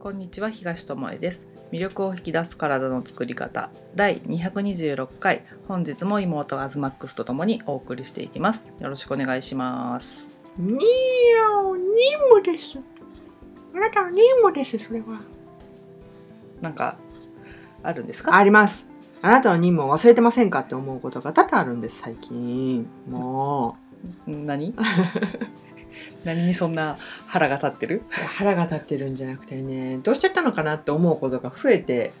[0.00, 1.46] こんにちは東智恵です。
[1.72, 3.70] 魅力を引き出す体の作り方。
[3.94, 5.44] 第226回。
[5.66, 8.66] 本日も妹アズマックスとともにお送りしていきます。
[8.80, 10.28] よろしくお願いします。
[10.58, 10.78] ニー
[11.66, 11.82] オニ
[12.32, 12.78] ムです。
[13.74, 15.20] あなたはニムです、それは。
[16.60, 16.96] なんか
[17.82, 18.36] あるんですか？
[18.36, 18.86] あります。
[19.22, 20.60] あなたの任務を忘れてませんか？
[20.60, 22.86] って思うことが多々あるんです、最近。
[23.10, 23.76] も
[24.26, 24.74] 何？
[26.26, 28.02] 何にそんな腹が立ってる？
[28.10, 32.12] う、腹が立ってるんじゃなくてね、どうしちゃったのかなって思うことが増えて、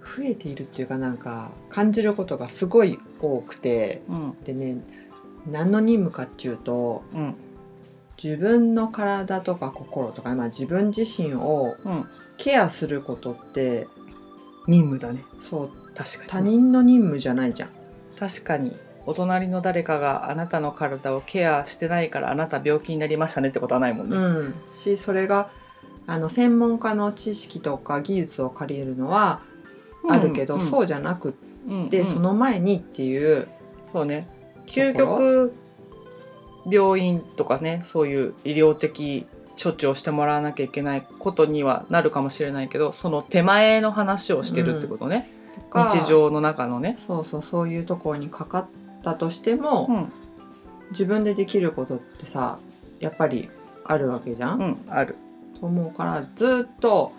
[0.00, 4.36] 増えているっていうかなんか、感じることがすごい多くて、うん。
[4.44, 4.78] でね、
[5.46, 7.34] 何の任務かっていうと、うん。
[8.22, 12.06] 自分の体とか心とか、まあ、自分自身をうん。
[12.38, 13.88] ケアすることって、
[14.68, 15.24] 任務だね。
[15.42, 16.28] そう、確かに。
[16.28, 17.70] 他人の任務じゃないじゃん。
[18.18, 18.76] 確かに
[19.06, 25.50] お隣の誰かがあなたの体をケアしてないからあなた病気になりましたねってことはないもんね、うん、しそれが
[26.06, 29.40] あの専門家の知識とか技術を借りるのは
[30.08, 30.70] あるけど、うん。
[30.70, 33.48] そうじゃなくって、うんうんその前にっていう。
[33.82, 34.28] そうね。
[34.66, 35.52] 究極
[36.70, 39.26] 病院とかねそういう医療的
[39.60, 46.98] 処置をしてもらわなきゃいけないことにはなるかもしれないけどその手前の話をしてるってことね、とか日常の中のね。
[47.06, 48.66] そうそうそういうところにかかっ
[49.06, 50.12] たとしても、うん、
[50.90, 52.58] 自分でできることってさ
[52.98, 53.48] やっぱり
[53.84, 55.14] あるわけじゃん、うん、ある。
[55.60, 57.12] と思うからずっと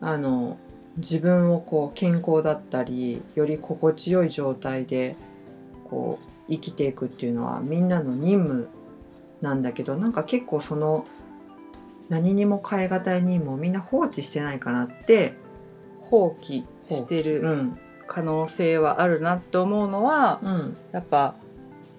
[0.00, 0.58] あの
[0.98, 5.16] 自分をこう健康だったりより心地よい状態で
[5.88, 8.68] こう生きていくっていうのはみんなの任務
[9.40, 11.06] なんだけどなんか結構その
[12.08, 15.34] 何にも変え難い任務をみんな放置してないかなって、
[16.02, 21.34] 放棄してうるん可能性はあるなって思うのはうんやっぱ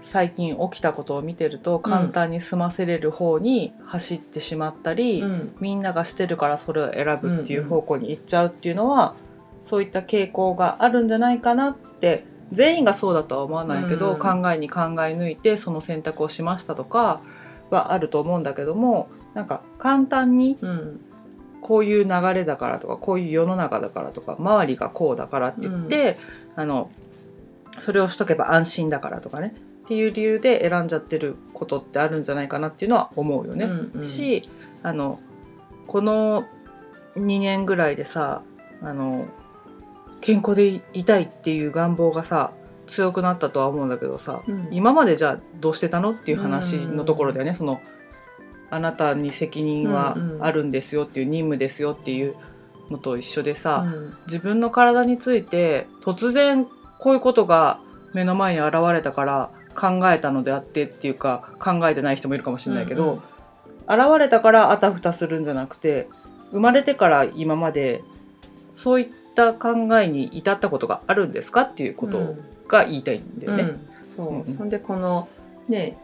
[0.01, 5.55] 最近起きたことを見てると簡単に済ませれる方に走ってしまったり、うん。
[5.59, 9.15] みんながしてるからそれを選ぶっていう方向に行っちゃうっていうのは、
[9.61, 14.19] そういった傾向があるんじゃないかなって全員がそうだとは思わないけど、うん。
[14.19, 17.19] 考えに考え抜いてその選択をしましたとか
[17.69, 21.01] はあると思うんだけどもなんか簡単にうん
[21.61, 26.17] こういう流れだからとかこういう世の中だからとか周りがこうだからって言って、
[26.55, 26.91] あの
[27.77, 29.53] それをしとけば安心だからとかね。
[29.85, 33.65] っていう理由で選んじゃってることってあるんじゃないかなっていうのは思うよね。
[33.65, 34.05] うんうん。
[34.05, 34.49] し
[34.83, 35.19] あの
[35.87, 36.43] この
[37.15, 38.43] 2年ぐらいでさ
[38.81, 39.25] あの
[40.19, 42.51] 健康でいたいっていう願望がさ
[42.87, 44.67] 強くなったとは思うんだけどさ、うん。
[44.71, 47.79] 今までじゃあどうしてたのっていう話のところだよね、その
[48.69, 52.35] あなたに責任はあるんですよっていう任務ですよっていう
[52.89, 54.17] のと一緒でさ、うん。
[54.27, 56.65] 自分の体について突然
[56.99, 57.79] こういうことが
[58.13, 63.19] 目の前に現れたから考えたのであってっていうか考えてない人もいるかもしれないけど、うんうん。
[63.87, 66.09] 現れたからあたふたするんじゃなくて
[66.51, 68.03] 生まれてから今まで
[68.73, 72.35] そういった考えに至ったことがあるんですかっていうこと
[72.67, 73.63] が言いたいんだよね。
[73.63, 73.79] うん、
[74.15, 74.57] そう、うんうん。
[74.57, 75.27] そんでこの
[75.67, 75.97] ね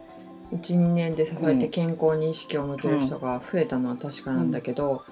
[0.54, 5.04] 12年で支えて健康に意識を向ける人が増えたのは確かなんだけど、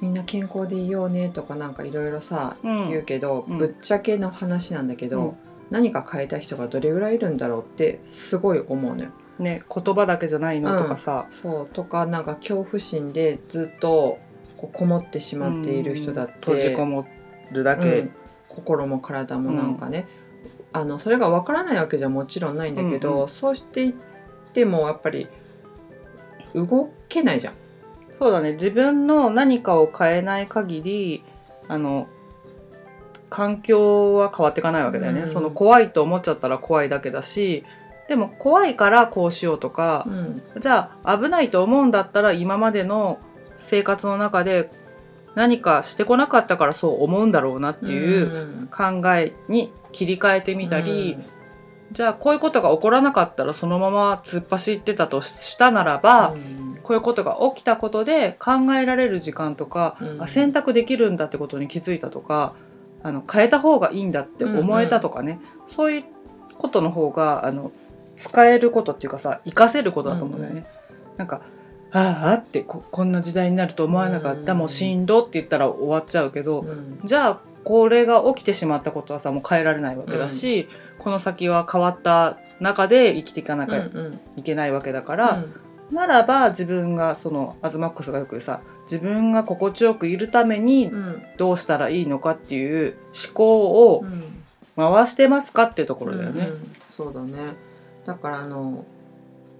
[0.00, 2.88] みんな健康でいようねとかなんかいろいろさ、うん。
[2.88, 3.58] 言うけど、うん。
[3.58, 5.36] ぶっちゃけの話なんだけど、うん。
[5.70, 9.10] 何か変えた人がどれぐらいいるんだろうってすごい思うのよ。
[9.38, 11.68] ね言葉だけじゃないのとかさ、そう。
[11.68, 14.18] とかなんか恐怖心でずっと
[14.56, 17.04] こうこもってしまっている人だって、閉じこも
[17.52, 18.14] るだけ、うん。
[18.48, 20.08] 心も体もなんかね、
[20.72, 23.94] あのそれがわからないわけじゃもちろんないんだけど、うんうそうしていっ
[24.52, 25.28] てもやっぱり
[26.54, 27.54] 動けないじゃん。
[28.18, 28.52] そうだね。
[28.52, 31.24] 自分の何かを変えない限り
[31.68, 32.08] あの
[33.30, 35.28] 環境は変わっていかないわけだよね、うん。
[35.28, 37.64] その怖いと思っちゃったら怖いだけだし
[38.08, 40.42] でも怖いからこうしようとかう、ん。
[40.60, 43.20] じゃあ危ないと思うんだったら今までの
[43.56, 44.70] 生活の中で
[45.34, 51.16] 何かしてこなかったからそう思うんだろうなっていう考えに切り替えてみたり、
[51.92, 56.78] じゃあこういうことが起こらなかったらそのまま突っ走ってたとしたならば、うん。
[56.82, 60.22] こういうことが起きたことで考えられる時間とか、うん。
[60.22, 62.54] あ選択できるんだってことに気づいたとか
[63.02, 66.04] あの変えた方がいいんだって思えたとかね、そういう
[66.58, 67.72] ことの方があの
[68.16, 70.66] 使えることっていうかさ活かせることだと思うんだよね。
[71.16, 71.42] なんか
[71.92, 77.00] ああってここんな時代になると思わなかった、うんもうしんどって言ったら終わっちゃうけど、うん。
[77.04, 80.68] じゃあこれが起きてしまったことはさもう変えられないわけだし、
[81.00, 85.54] この先は変わった中で生きていかなきゃうんいけないわけだかうら、ん。
[85.90, 91.22] ならば自分がそのアズマックスがよくさ自分が心地よくいるためにうん。
[91.38, 94.24] どうしたらいいのかっていう思考をうん。
[94.76, 96.46] 回してますかっていうところだよね。
[96.46, 96.72] うんうん。
[96.96, 97.56] そうだね。
[98.06, 98.84] だからあの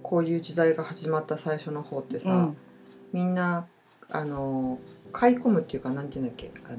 [0.03, 2.57] こういう時代が始まった最初の方ってさ、うん。
[3.13, 3.65] みんな
[4.09, 4.79] あの
[5.11, 6.77] 買い込むっていうかなんていうんだっけあの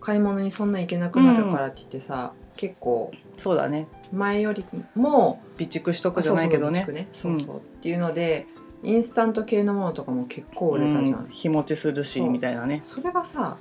[0.00, 3.86] 買い物にそんな行けなくなるからって言ってさ、結構そうだね。
[4.12, 4.64] 前より
[4.94, 7.08] も備蓄しとくじゃないけどね。
[7.12, 8.46] そうそうそうっていうので
[8.82, 11.28] インスタント系のものとかも結構売れたじゃん、うん。
[11.28, 12.82] 日持ちするしみたいなね。
[12.84, 13.56] それがさ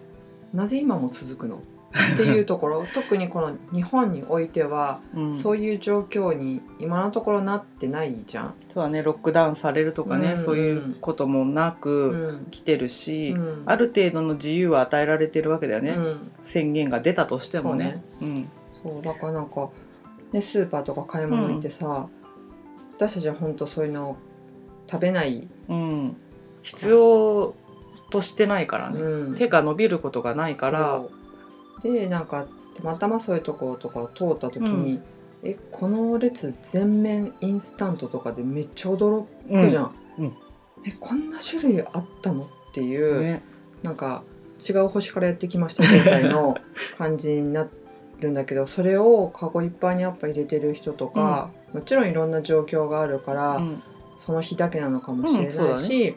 [0.53, 1.61] なぜ今も続くの？
[2.13, 2.85] っていうところ。
[2.93, 5.37] 特にこの日本においては、うん。
[5.37, 8.53] そういう状況に今のところなってないじゃん。
[8.67, 9.01] そうだね。
[9.01, 10.37] ロックダウンされるとかね、うん。
[10.37, 12.47] そういうこともなうくん。
[12.51, 13.63] 来てるし、うん。
[13.65, 16.31] ある程度の自由は与えられてるわけだよね、うん。
[16.43, 18.03] 宣言が出たとしてもね。
[18.21, 18.49] うん
[18.85, 19.71] そうだからなんか、
[20.31, 22.07] ね、スーパーとか買い物行ってさ、
[22.95, 24.15] 私たちは本当そういうの
[24.89, 26.15] 食べない、うん、
[26.61, 27.55] 必要
[28.11, 29.35] としてないからね、うん。
[29.35, 31.03] 手が伸びることがないから。
[31.81, 35.01] でなんかたまたまそういうとことかを通った時に、
[35.43, 40.25] えこの列全面インスタントとかでめっちゃ驚くじゃん、うん。
[40.25, 40.33] うん。
[40.85, 43.41] えこんな種類あったのっていう、ね。
[43.81, 44.23] なんか
[44.67, 46.55] 違う星からやってきました状態の
[46.97, 47.67] 感じにな
[48.19, 53.83] るんだけどそれをカゴいっぱいにやっぱ入れてる人とか、もちろんいろんな状況があるから、うん。
[54.17, 56.15] その日だけなのかもしれないし、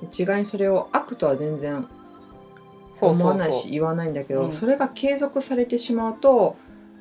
[0.00, 1.86] 一概にそれを悪とは全然
[3.00, 4.52] 思わないしそ言わないんだけどうん。
[4.52, 6.56] それが継続されてしまうと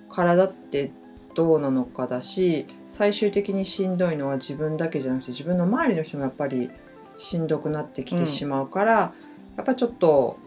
[0.09, 0.91] 体って
[1.35, 6.69] どうなのかだし最終的にしんどいのは自分だけじゃなくて自分の周りの人もやっぱり
[7.17, 9.13] しんどくなってきてしまうから、
[9.55, 10.37] やっぱちょっと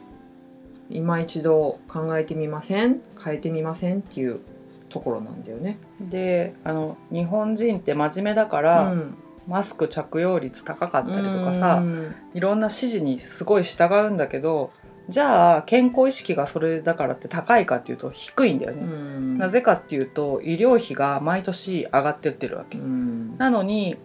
[0.90, 3.00] 今一度考えてみません？
[3.22, 4.40] 変えてみませんっていう
[4.88, 5.78] ところなんだよね。
[6.06, 9.14] うであの日本人って真面目だから、うん。
[9.46, 12.14] マスク着用率高かったりとかさ、うん。
[12.32, 14.72] いろんな指示にすごい従うんだけど
[15.10, 19.36] じゃあ健康意識がそれだからって高いかっていうと低いんだよね、うん。
[19.36, 23.36] なぜかっていうと医療費が毎年上がってってるわけ、うん。
[23.36, 23.98] なのに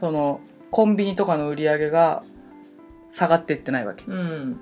[0.00, 0.40] その
[0.70, 2.22] コンビニとかの売り上げが
[3.10, 4.06] 下がってってないわけ。
[4.06, 4.60] うん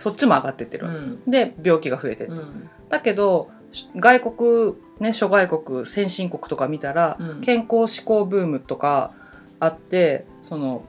[0.00, 0.86] そっちも上がってってる。
[0.86, 1.30] うん。
[1.30, 2.70] で病気が増えてって、うん。
[2.88, 3.50] だけど
[3.96, 7.40] 外国ね諸外国先進国とか見たら、うん。
[7.42, 9.12] 健康志向ブームとか
[9.60, 10.84] あってその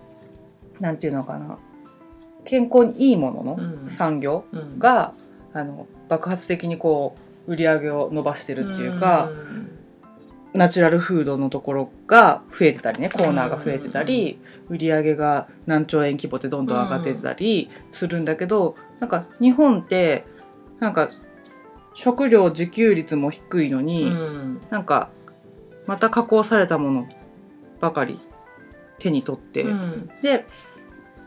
[0.79, 1.57] なんていうのかな。
[2.45, 3.83] 健康にいいものうん。
[3.83, 4.79] の産業うん。
[4.79, 5.13] が、
[5.53, 7.15] あの爆発的にこ
[7.47, 9.70] う売り上げを伸ばしてるっていうか、ん
[10.53, 20.25] ナチュラルフードのところが増えてたりねコーナーが増えてたり、売り上げが何兆円規模でどんどん上がってたりするんだけど、なんか日本って
[20.80, 21.09] なんか
[21.94, 24.62] 食料自給率も低いのに、うん。
[24.69, 25.09] なんか
[25.88, 27.07] また加工されたもの
[27.80, 28.19] ばかり
[29.00, 30.09] 手に取って、うん。
[30.21, 30.45] で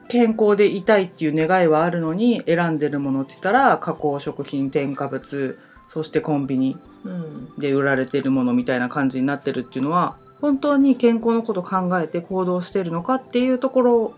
[0.08, 7.52] 健康でいたいっていう願いはあるのに選んでるものって言ったら加工食品添加物そしてコンビニうん。
[7.58, 14.14] で売られてるものみたいな感じになってるっていうのは本当に健康のこと考えて行動してるのかっていうところ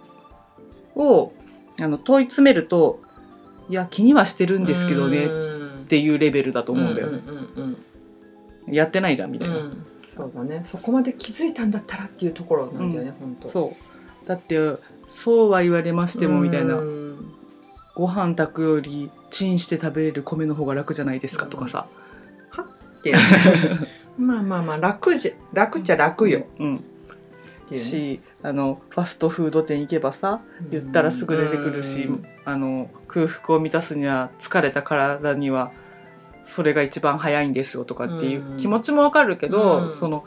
[0.95, 1.33] を
[1.81, 3.01] あの問い詰めると
[3.69, 5.87] いや気にはしてるんですけどねっうん。
[5.87, 7.77] ていうレベルだと思うんだよね、うんうん
[8.69, 9.63] やってないじゃんみたいな、うん。
[9.63, 9.87] うん
[10.17, 10.63] そうだね。
[10.65, 13.49] そこまで気づいたんだったらっていうところなんだよね、本当。
[13.49, 13.77] そ
[14.25, 14.27] う。
[14.27, 14.59] だって
[15.07, 17.06] そうは言われましてもみたいな、うん
[17.97, 21.87] ご飯炊くよりチンして食べれる米の方が楽じゃないですかとかさ、
[22.99, 23.15] って。
[24.19, 26.47] まあまあまあ楽じゃ楽っちゃ楽よ。
[26.59, 26.85] うん
[27.75, 30.41] しあのファストフード店行けばさ
[30.71, 32.27] 言ったらすぐ出てくるし、うん。
[32.45, 35.73] あの空腹を満たすには疲れた体には
[36.45, 38.57] それが一番早いんですよとかっていううん。
[38.57, 39.97] 気持ちもわかるけど、うん。
[39.97, 40.25] その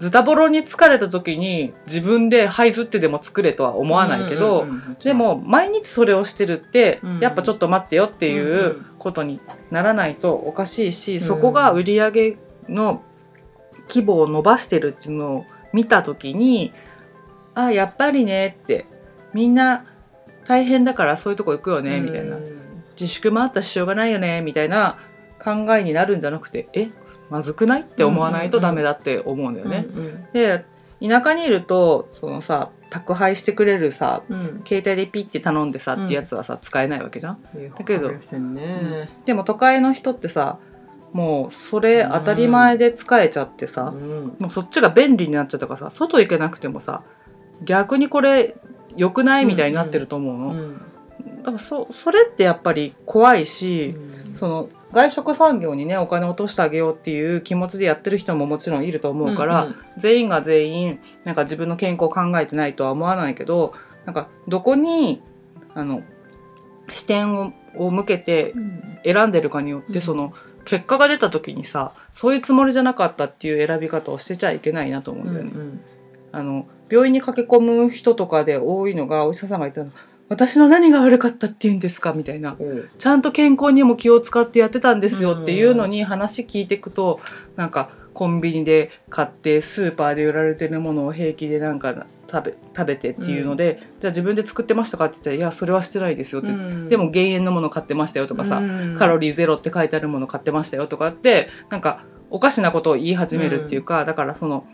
[0.00, 4.66] ズタボロに疲れた時に自分で這いずってでも作れとは思わないけど、
[5.02, 7.18] でも毎日それをしてるって、うん。
[7.20, 8.86] やっぱちょっと待ってよっていんううん。
[8.98, 9.40] ことに
[9.70, 12.36] ならないとおかしいし、そこが売り上げ
[12.68, 13.02] の
[13.88, 16.72] 規模を伸ばしてるっていうのを見た時に
[17.54, 18.86] あやっぱりねって
[19.34, 19.84] みんな
[20.46, 22.36] 大変だからそういうとこ行くよね、みたいな。
[22.36, 22.60] うん。
[22.98, 24.98] 自粛もあったししょうがないよねみたいな
[25.42, 26.90] 考えになるんじゃなくてえ
[27.30, 27.82] まずくない？
[27.82, 29.86] って思わないとダメだって思うんだよね。
[29.88, 30.64] うんで
[31.02, 34.40] 田舎にいるとそのさ宅配してくれるさうん。
[34.40, 36.04] うん携帯でピッて頼んでさうん。
[36.04, 37.38] ってやつはさ、使えないわけじゃん？
[37.76, 39.08] だけどね。
[39.24, 40.58] でも都会の人ってさ
[41.12, 44.36] もうそれ当たり前で使えちゃってさ、うん。
[44.38, 47.02] もうそっちが便利になっちゃったからさ外行けなくてもさ
[47.64, 48.54] 逆にこれ
[48.96, 49.46] 良くない？
[49.46, 50.82] みたいになってると思うの、うん
[51.38, 53.96] だからそそれってやっぱり怖いし、
[54.34, 63.74] その外食産業にねお金を落としてあげようっていう気持ちでやってる人ももちろんいると思うから、うん全員が全員なんか自分の健康を考えてないとは思わないけど
[64.06, 65.22] なんかどこに
[65.74, 66.02] あの
[66.88, 68.98] 視点をを向けてうん。
[69.02, 70.00] 選んでるかによって、うん。
[70.00, 75.52] その結果が出た時にさそういうつもりじゃなかったっていう選び方をしてちゃいけないなと思うんだよね。
[75.54, 75.80] うん。
[76.32, 79.92] あの病院に駆け込む人とかで多いのがお医者さんが言ってたの
[80.30, 82.12] 私の何が悪かったって言うんですか？
[82.12, 82.56] みたいな。
[82.58, 87.18] おうちゃんと健康にも気を使ってやってたんですよっていうのに話聞いていくと
[87.56, 96.88] なんかコンビニで買ってスーパーで売られてるものを平気でなんか食べ食べてっていうので、じゃあ自分で作ってましたかって言ったら「いやそれはしてないですよ」って、うん。
[96.88, 98.94] でも減塩のもの買ってましたよとかさ、うん。
[98.96, 104.64] カロリーゼロって書いてあるもの買ってましたよとかってなんかおかしなことを言い始めるっていうか、だからその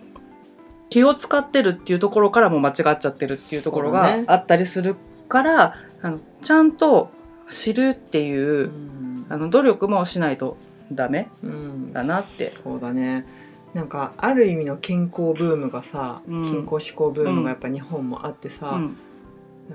[0.91, 4.97] 気を使ってるっていうところからも間違っちゃってるっていうところがあったりする
[5.29, 7.11] から、あのちゃんと
[7.49, 9.27] 知るっていうう、ん。
[9.29, 10.57] あの努力もしないと
[10.93, 11.93] ダメうん。
[11.93, 12.53] だなって。
[12.63, 13.27] そうだね。
[13.75, 16.43] なんかある意味の健康ブームがさ、うん。
[16.45, 18.97] 健康志向ブームがやっぱ日本もあってさ、うん。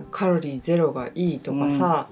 [0.10, 2.08] カロリーゼロがいいとかさ、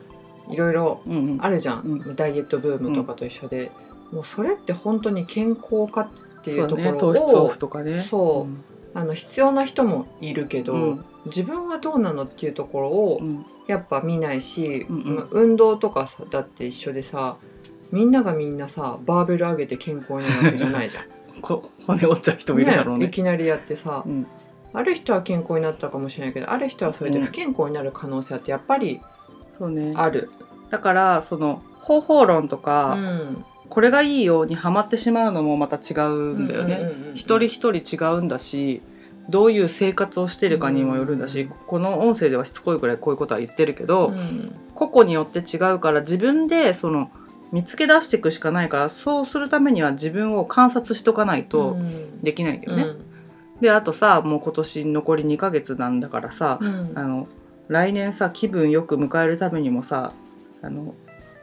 [0.50, 1.38] いろいろうんうん。
[1.42, 2.16] あるじゃん、うん。
[2.16, 3.72] ダイエットブームとかと一緒で、
[4.12, 8.06] もうそれって本当に健康かっていそううねところを糖質オフとかね。
[8.10, 8.50] そう。
[8.50, 8.64] うん。
[8.94, 17.38] あの必要な人もいるけど、うん自分はどうなのっていうところをうんやっぱ見ないし、うんうんまあ運動とかさだって一緒でさ
[17.92, 21.06] みんながみんなさバーベル上げて健康になるわけじゃないじゃん。
[21.42, 23.06] こ骨折っちゃう人もいるだろうね。
[23.06, 24.28] いきなりやってさ、うん
[24.72, 29.02] ある人は健康になったかもしれないけどある人はそれで不健康になる可能性ってやっぱり
[29.58, 29.94] そうね。
[29.96, 30.30] ある。
[30.70, 36.76] だからその方法論とか、うんこれがいいようにはまってしまうのもまた違うんだよね。
[36.76, 38.82] うんうんうんうん一人一人違うんだし
[39.30, 41.50] どういう生活をしてるかにもよるんだし、うん。
[41.68, 44.56] この音声ではしつこいくらいこういうことは言ってるけど、うん。
[44.74, 47.12] 個々によって違うから自分でその
[47.52, 52.22] 見つけ出していくしかないからそうするためには自分を観察しとかないとうん。
[52.22, 52.86] できないよね。
[53.62, 56.92] であとさもう今年残り2ヶ月なんだからさ、うん。
[56.96, 57.28] あの
[57.68, 60.14] 来年さ気分よく迎えるためにもさ
[60.62, 60.96] あの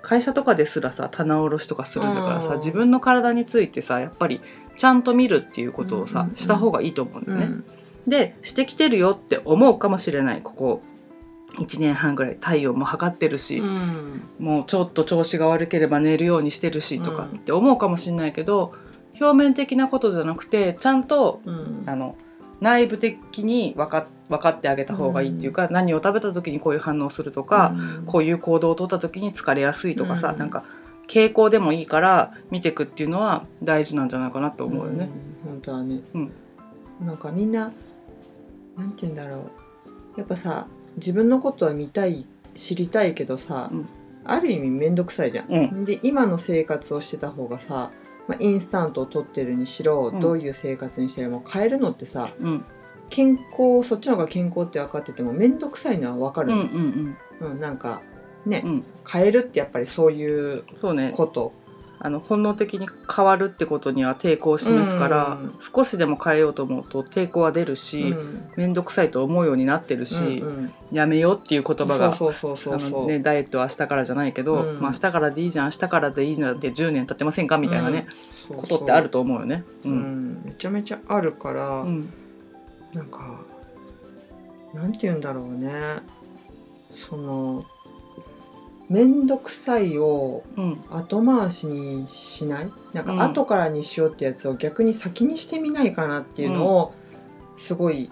[0.03, 2.57] 会社とかですらさ棚卸しとかするんだからさうん。
[2.59, 4.41] 自分の体についてさやっぱり
[4.77, 7.45] ちゃんと見るっていうことをさ、した方がいいと思うんだよね。
[7.47, 7.65] うん。
[8.07, 10.41] でしてきてるよって思うかもしれない。
[10.43, 10.83] ここ
[11.59, 14.23] 1年半ぐらい体温も測ってるし、うん。
[14.39, 18.75] もうちょっと調子が悪ければ寝るようにしてるしとかうんって思うかもしれないけど、
[19.21, 21.83] 表面的なことじゃなくてちゃんとうん。
[21.87, 22.17] あの
[22.61, 27.75] 内部的に分か分かってあげた方がいいっていうか、何を食べた時にこういう反応するとか、
[28.07, 30.39] こういう行動を取った時に疲れやすいとかさ、うん。
[30.39, 30.65] なんか
[31.09, 35.05] 傾向でもいいから見ていくっていうのは大事なんじゃないかなと思うよね。
[35.05, 36.33] うん本当はね、うん。
[37.01, 37.73] なんかみんな
[38.77, 39.41] なんて言うんだろう。
[40.19, 43.89] やっぱさ自分のことは見たい知りたいけどさ、うん。
[44.25, 45.53] ある意味面倒くさいじゃん。
[45.53, 45.85] うん。
[45.85, 47.93] で今の生活をしてた方がさ、
[48.27, 50.21] まあ、インスタントを取ってるにしろ、うん。
[50.21, 52.65] どういう生活にしても変えるのってさうん。
[53.09, 58.03] 健康そっちの方が健康って分かってても面倒くさいのは分かるうんうんの、うんなんか
[58.47, 58.71] ね、うん。
[58.71, 61.13] うん変えるってやっぱりそういうそうね。
[61.15, 61.53] こと。
[61.99, 65.55] あの本能的に変わるってことには抵抗を示すから、うん。
[65.61, 68.51] 少しでも変えようと思うと抵抗は出るしうん。
[68.57, 70.73] 面倒、くさいと思うようになってるし、うんうん。
[70.91, 74.81] やめようっていう言葉がそうそうそうあそうそう、のね、ダイエットは明日からじゃないけど、うん。
[74.81, 78.07] まあ明日からでいいじゃん明日からでいいじゃんって10年経ってませんかみたいなね、
[78.49, 78.61] そうそう。
[78.63, 79.65] ことってあると思うよね。
[79.85, 82.13] ううんん、めちゃめちゃあるから、うん。
[82.93, 83.41] なんか
[84.75, 86.03] なんて言うんだろうね。
[87.09, 87.65] その
[88.89, 90.85] 面倒くさいをうん。
[90.91, 92.73] 後回しにしない？
[92.93, 93.19] なんうん。
[93.19, 96.95] か後からにしようってやつを逆に先にしてみないかなっていうのを
[97.57, 98.11] すごい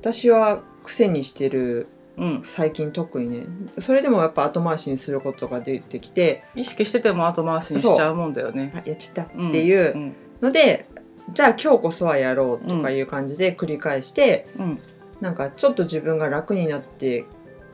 [0.00, 3.46] 私は癖にしてるうん、最近特にね。
[3.78, 8.70] それでもやっぱ後回しにすることが出てきて意識してても後回しにしちゃうもんだよね。
[8.76, 9.48] あやっちゃったうん。
[9.48, 9.94] っていう。
[9.94, 10.14] うん。
[10.42, 10.86] ので、
[11.32, 14.78] じゃあ今日こそはやろうとかいう感じで繰り返して、うん。
[15.22, 17.24] なんかちょっと自分が楽になって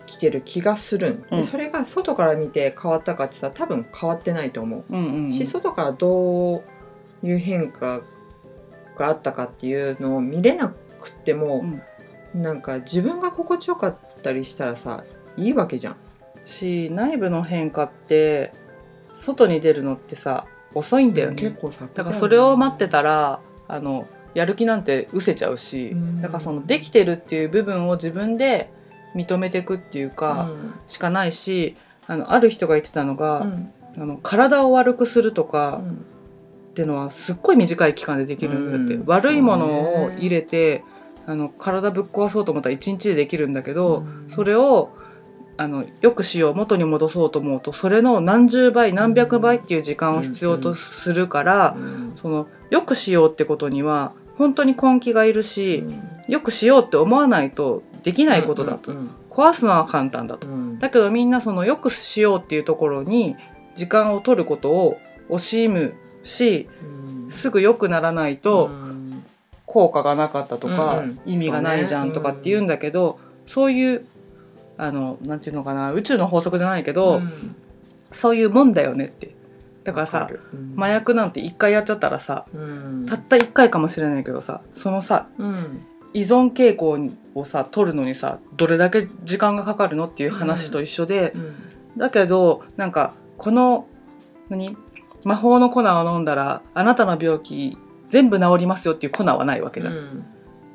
[0.08, 1.22] きてる気がするん。
[1.22, 1.44] で、うん。
[1.44, 4.96] それが外から見て変わったかって言ったら多分変わってないと思う。
[4.96, 8.02] んうんう、し外からどういう変化
[8.96, 11.82] があったかっていうのを見れなくてもう、ん。
[12.34, 15.04] なんか自分が心地よかったりしたらさ
[15.36, 15.96] いいわけじゃん。
[16.44, 18.52] し内部の変化って
[19.14, 21.36] 外に出るのってさ遅いんだよね。
[21.36, 26.20] 結構さだからそれを待ってたらあのやる気なんて失せちゃうし、うん。
[26.20, 28.70] だからそのできてるっていう部分を自分で
[29.26, 30.50] 認めていくっていうか、
[30.86, 31.76] しかないし
[32.08, 33.72] あのある人が言ってたのが、うん。
[33.96, 36.04] あの体を悪くするとうかん。
[36.70, 39.06] っていうのはすっごい短い期間でできるんだって、うん。
[39.06, 40.84] 悪いものを入れて、
[41.26, 44.24] あの体ぶっ壊そうと思ったら1日でできるんだけど、うん。
[44.28, 44.90] それを
[45.58, 52.12] あのよくしよう元に戻そうと思うとそれの何十倍何百倍っていう時間を必要とするから、うん。
[52.14, 56.32] そのよくしようってことには本当に根気がいるし、うん。
[56.32, 60.48] よくしようって思わないとできないことだと、うん壊すのは簡単だと。
[60.48, 60.78] うん。
[60.80, 63.36] だけどみんなそのよくしようっていうところに
[63.76, 64.98] 時間を取ることを
[65.30, 67.30] 惜しむしうん。
[67.30, 69.24] すぐ良くならないとうん。
[69.64, 74.06] 効果がなかったとか、意味がないじゃんとかって言うんだけどそう,、いう
[74.78, 77.54] あのなんていうのかな宇宙の法則じゃないけど、うん。
[78.10, 79.36] そういうもんだよねって。
[79.84, 80.74] だからさうん。
[80.76, 83.06] 麻薬なんて一回やっちゃったらさうん。
[83.06, 85.86] たった一回かもしれないけどさそのさうん。
[86.14, 86.98] 依存傾向
[87.38, 91.54] をさ取るのにさどれだけ時間がかかるのっていう話と一緒で、うん。
[91.96, 93.86] だけどなんかこの
[94.48, 94.76] 何？
[95.24, 97.76] 魔法の粉を飲んだらあなたの病気
[98.08, 100.24] 全部治りますよっていう粉はないわけじゃん、うん。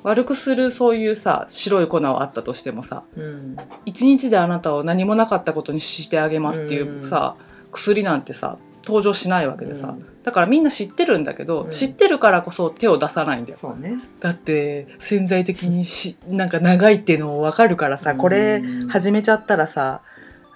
[0.04, 3.56] 悪くするそういうさ白い粉はあったとしてもさうん。
[3.86, 7.38] 一日であなたを何もなかったことにしてあげますっていうさ、
[7.72, 10.06] 薬なんてさ登場しないわけでさ、うん。
[10.24, 11.70] だからみんな知ってるんだけど、うん。
[11.72, 13.96] 知ってるからこそ手を出さないんだよね。
[14.20, 20.02] だって潜在的にし なんか長いっていうのも分かるからさこれうん始めちゃったらさ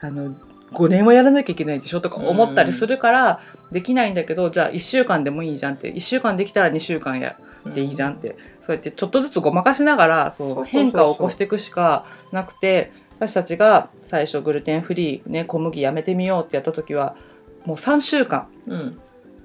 [0.01, 0.35] あの
[0.73, 3.39] 5年はやらなきゃいけないでしょとか思ったりするから
[3.71, 7.37] できないんだけどじゃあ1週間でもいいじゃんって1週間できたら2週間や
[7.69, 10.65] っていいじゃんって、そうやってちょっとずつごまかしながらそう。
[10.65, 17.15] 変化を起こしていくしかなくて私たちが最初グルテンフリー、ね、小麦やめてみようってやった時は
[17.67, 18.99] もう3週間うん。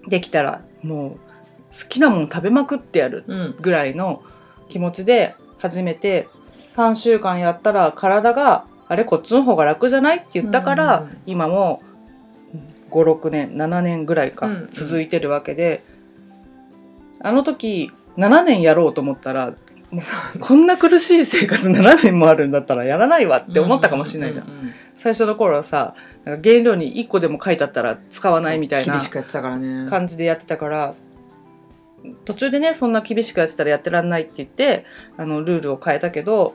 [0.09, 3.57] できたらもう好きなもの食べまくってやるうん。
[3.61, 4.23] ぐらいの
[4.69, 6.29] 気持ちで始めて
[6.77, 11.83] 3週間やったら体があれこっちの方が楽じゃないって言ったから、うん今も
[12.91, 15.83] 56年7年ぐらいかうん続いてるわけで、
[17.21, 19.55] あの時7年やろうと思ったら
[20.41, 24.47] こんな苦しい生活7年もあるんだったらやらないわって思ったかもしれないじゃん。
[24.97, 25.95] 最初の頃はさ
[26.25, 29.89] なんか原料に1個でも書いてあったら使わないみたいな厳しくやってたからね。
[29.89, 30.93] 感じでやってたから
[32.25, 36.55] 途中でねそんな厳しくやってたらやってらんないって言ってあのルールを変えたけど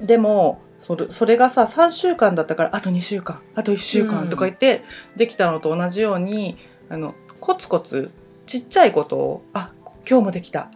[0.00, 4.84] でもそれそれがさ3週間だったからあと2週間あと1週間とか言って、
[5.16, 6.56] できたのと同じように
[6.88, 8.10] あのコツコツ
[8.46, 9.72] ちっちゃいことをあ
[10.08, 10.70] 今日もできた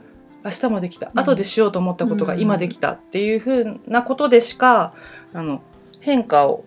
[0.44, 1.10] 明日もできた。
[1.12, 1.18] うん。
[1.18, 2.40] 後でしようと思ったことがうん。
[2.40, 4.94] 今できたっていうふうなことでしか
[5.32, 5.62] あの
[6.00, 6.64] 変化を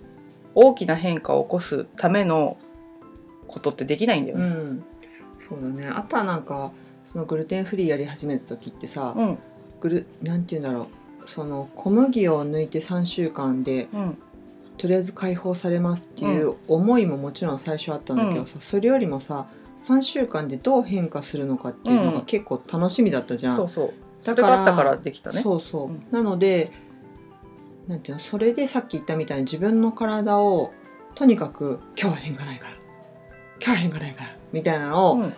[0.56, 2.58] 大きな変化を起こすための
[3.48, 4.46] ことってできないんだよね。
[4.46, 4.84] うん。
[5.40, 5.88] そうだね。
[5.88, 6.72] あとはなんか
[7.04, 9.38] そのグルテンフリーやり始めた時ってさ、うん。
[9.82, 11.30] グルなんて言うんだろう。
[11.30, 14.18] その小麦を抜いて3週間でうん。
[14.78, 19.46] とりあえず解放されますっていう思いももちろん最初あったんだけどさ、それよりもさ
[19.84, 23.56] 3週間でどう変化するのかっていうのうんが結構楽しみだったじゃん。
[23.56, 25.42] そうそうそだからからできたね。
[25.42, 26.72] そうそう、うんなので
[27.88, 30.72] なんていうのそれでさっき言ったみたいに自分の体を
[31.16, 32.76] とにかく今日は変化ないから
[33.62, 35.34] 今日は変化ないからみたいなのを、うん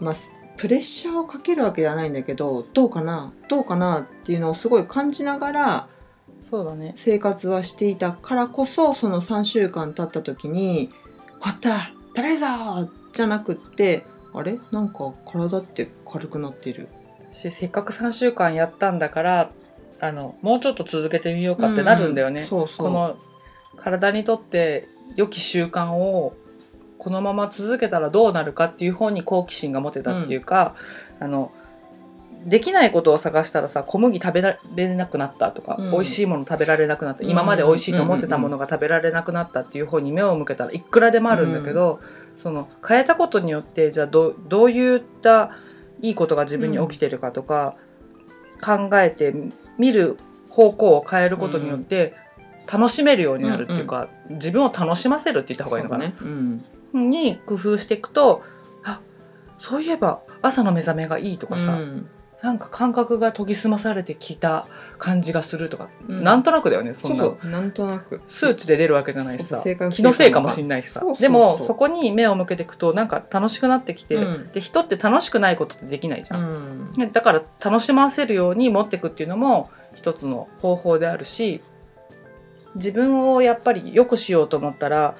[0.00, 0.14] まあ
[0.58, 5.88] プレッシャーをかけるわけではないんだけどどうかなどうかなっていうのをすごい感じながら
[6.42, 6.92] そうだね。
[6.96, 10.90] 生活はしていたからこそその3週間経った時に
[11.42, 12.46] 「終わった食べるぞ!」
[13.12, 14.58] じゃなくってあれ？
[14.70, 16.88] なんか体って軽くなってる。
[17.30, 19.50] しせっかく3週間やったんだから
[20.00, 22.42] あのもうちょっと続けてみようかってなるんだよね。
[22.42, 23.16] うそうそうこの
[23.76, 26.34] 体にとって良き習慣を
[26.98, 30.76] このまま続けたらどうなるかっていう方に好奇心が持てたっていうか、
[31.20, 31.52] あの
[32.44, 35.90] できないことを探したらさ小麦食べられなくなったとか、うん。
[35.92, 42.00] 美味しいもの食べられなくなった、うん今まで美味しいと思ってたものが食べられなくなったっていう方に目を向けたらいくらでもあるんだけど、
[42.36, 45.52] その変えたことによってじゃあどうどういった
[46.00, 47.76] いいことが自分に起きてるかとか、
[48.64, 49.34] 考えて
[49.78, 50.16] 見る
[50.48, 52.14] 方向を変えることによって
[52.70, 56.14] 楽しめるようになるっていうか、自分を楽しませるって言った方がいいのかな、ね。
[56.20, 56.64] うん。
[57.10, 58.42] に工夫していくと
[58.84, 59.00] あ
[59.58, 62.08] そういえば朝の目覚めがいいとかさ、うん
[62.42, 64.66] なんか感覚が研ぎ澄まされてきた
[64.98, 66.24] 感じがするとか、うん。
[66.24, 68.20] なんとなくだよねそそんなうなんとなく。
[68.28, 71.04] 数値で出るわけじゃないしさ気のせいかもしんないしさ。
[71.20, 74.50] でもそこに目を向けていくとなんか楽しくなってきて、うん。
[74.50, 76.92] で人って楽しくないことってできないじゃ、うん。
[76.92, 81.60] んねだから楽しませるように持っていくっていうのも一つの方法であるし
[82.74, 85.14] 自分をやっぱり良くしようと思ったら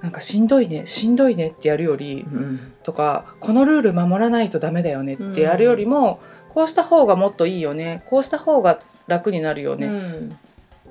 [0.00, 2.72] なんかしんどいねしんどいねってやるよりうん。
[2.82, 6.20] とかこのルール守らないとダメだよねってやるよりも、
[6.52, 8.02] こうした方がもっといいよね。
[8.04, 10.36] こうした方が楽になるよね、うん。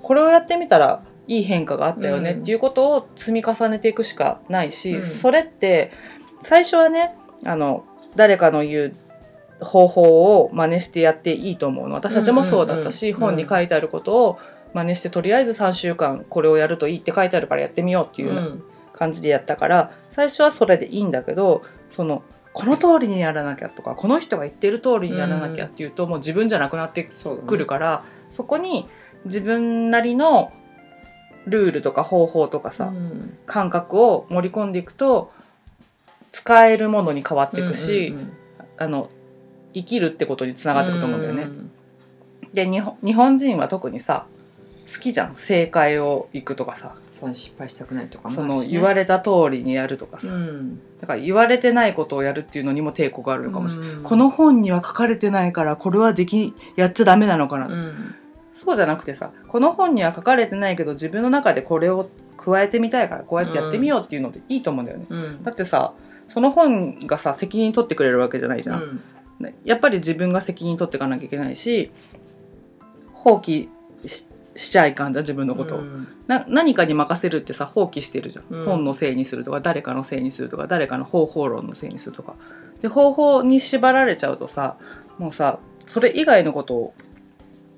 [0.01, 2.31] これをやってみたらいい変化があったよね。
[2.31, 2.41] うん。
[2.41, 5.01] っていうことを積み重ねていくしかないし、うん。
[5.03, 5.91] それって
[6.41, 8.95] 最初はねあの誰かの言う
[9.63, 11.93] 方法を真似してやっていいと思うの。
[11.93, 14.39] 私たちもそうだったし、本に書いてあることを
[14.73, 27.09] 真似してとりあえず3週間これをやるといいって書いてあるからやってみようっていう感じでやったから最初はそれでいいんだけどそのこの通りにやらなきゃとかこの人が言ってる通りにやらなきゃっていうと、もう自分じゃなくなって
[27.47, 28.87] くるからそこに
[29.25, 30.51] 自分なりの
[31.45, 33.37] ルールとか方法とかさ、うん。
[33.45, 35.31] 感覚を盛り込んでいくと
[36.31, 38.33] 使えるものに変わっていくし、うんうん
[38.77, 39.11] あの
[39.73, 41.43] 生きるってことにつながっていくと思うんだよね。
[41.43, 41.71] ん。
[42.53, 44.25] で日本人は特にさ
[44.93, 45.35] 好きじゃん。
[45.35, 46.95] 正解を行くとかさ。
[47.11, 48.47] そうね失敗したくないとかもそね。
[48.55, 50.79] の言われた通りにやるとかさ、うん。
[50.99, 54.03] だから言われてないことをやるっていうのにも抵抗があるのかもしれない、うん。
[54.03, 58.15] この本には書かれてないからこれはできやっちゃダメなのかな、うん。
[58.51, 65.43] そうじゃなくてさこの本には書かれてないけど自分の中でこれを加えてみたいからこうやってやってみようっていうのでいいと思うんだよね、うん。
[65.43, 65.93] だってさ
[66.27, 69.01] その本がさ責任取ってくれるわけじゃないじゃん、
[69.63, 71.91] やっぱり自分が責任取っていかなきゃいけないし
[73.13, 73.69] 放棄
[74.05, 75.75] ししちゃいかんじゃん自分のこと。
[75.75, 76.07] を、うん。
[76.27, 78.65] な何かに任せるってさ放棄してるじゃん、うん。
[78.65, 82.35] 本のせいにするとか誰かのせいにするとか誰かの方法論のせいにするとか。
[82.81, 84.77] で方法に縛られちゃうとさ
[85.17, 86.93] もうさそれ以外のこと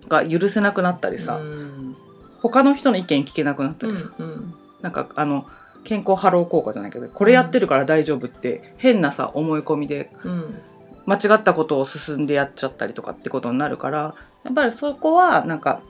[0.07, 1.95] が許せなくなったりさ、うん。
[2.41, 5.45] 他の人の意見聞けなくなったりさ、うんなんかあの
[5.86, 10.62] 健康ハロー効果じゃないけどこれやってるから大丈夫って変なさ思い込みでうん。
[11.05, 15.81] 間違ったことを進んでやっちゃったりとかってことになるからやっぱりそこはなんか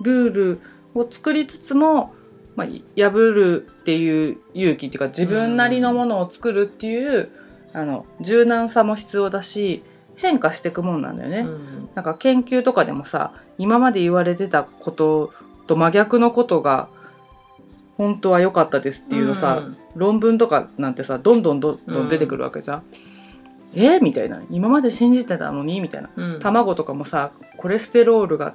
[0.00, 0.60] ルール
[0.94, 2.14] を作りつつも、
[2.56, 7.30] まあ、破るっていう勇気っていうか自分なりのものを作るっていう、
[7.72, 9.82] あの柔軟さも必要だし
[10.16, 11.38] 変化していくもんなんだよね。
[11.40, 11.88] うん。
[11.94, 15.32] なんか研究とかでもさ今まで言われてたこと
[15.66, 16.88] と真逆のことが
[17.96, 19.76] 本当は良かったですっていうのさ、うん。
[19.94, 22.82] 論文とかなんてさどんどんどんどん出てくるわけじゃん。
[23.74, 24.02] えー？
[24.02, 24.42] みたいな。
[24.50, 25.80] 今まで信じてたのに？
[25.80, 26.10] みたいな。
[26.16, 26.38] うん。
[26.40, 28.54] 卵とかもさコレステロールが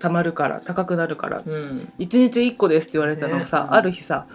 [0.00, 1.42] たまるから高くなるから。
[1.46, 1.92] うん。
[1.98, 4.26] 1日1個ですって言われたのがさ、ねうんある日さ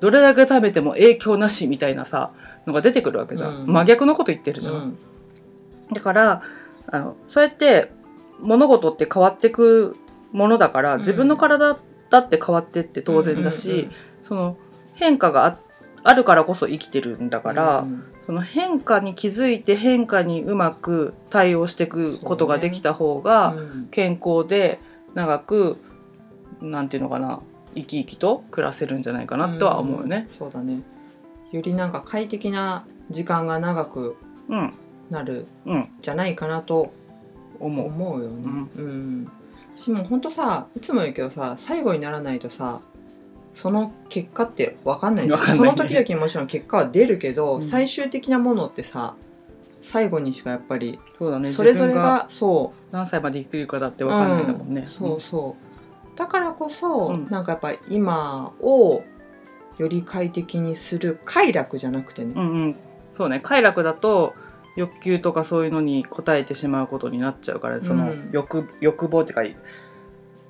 [0.00, 2.32] どれだけ食べても影響なしみたいなさ
[2.66, 3.66] のが出てくるわけじゃん、うん。
[3.72, 4.98] 真逆のこと言ってるじゃん、うん。
[5.92, 6.42] だから
[6.88, 7.90] あのそうやって
[8.40, 9.96] 物事って変わってく
[10.32, 10.98] ものだから、うん。
[11.00, 11.78] 自分の体
[12.10, 13.88] だって変わってって当然だし、
[14.22, 14.56] その
[14.94, 15.58] 変化があ
[16.02, 23.88] あるからこそ生きてるんだから、うんその変化に気づいて変化にうまく対応していくことができた方がうん。
[23.90, 24.80] 健康で
[25.14, 25.78] 長く
[26.60, 27.40] なんていうのかな
[27.74, 30.20] 生き生きと暮らせるんじゃないかなとは思うよね。
[30.20, 30.28] ん。
[30.28, 30.82] そうだね。
[31.52, 34.16] よりなんか快適な時間が長く
[34.48, 34.74] うん、
[35.08, 36.92] なるうん、じゃないかなと
[37.60, 37.86] 思う。
[37.86, 38.68] 思うよね。
[38.76, 39.30] うん、
[39.74, 42.80] しも本当さいつも言うけどさ最後にならないとさ
[43.54, 45.32] その結果って分かんないん。
[45.32, 45.70] わかんないね。
[45.70, 47.62] その時々もちろん結果は出るけど、うん。
[47.62, 49.14] 最終的なものってさ
[49.84, 51.52] 最後にしかやっぱりそうだね。
[51.52, 52.94] それぞれがそう。
[52.94, 54.74] 何歳まで生きるかだってわかんないんだもん。
[54.74, 54.88] ね。
[54.98, 56.18] そうそう。
[56.18, 57.28] だからこそ、うん。
[57.30, 59.04] なんかやっぱ今を
[59.76, 62.76] より快適にする快楽じゃなくてね、うんうん、
[63.14, 63.40] そうね。
[63.40, 64.34] 快楽だと
[64.74, 69.60] 欲求とかそういうのに応えてしまうことになっちゃうからそのうん欲,、欲望っていうか